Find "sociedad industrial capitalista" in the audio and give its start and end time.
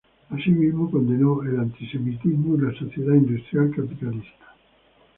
2.73-4.55